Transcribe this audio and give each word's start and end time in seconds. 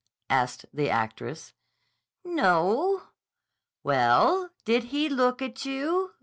asked 0.31 0.65
the 0.73 0.89
actress, 0.89 1.53
"N 2.25 2.39
o 2.39 2.65
o 2.65 2.73
o." 2.79 3.01
"Well, 3.83 4.49
did 4.65 4.85
he 4.85 5.07
look 5.07 5.43
at 5.43 5.63
you?" 5.63 6.15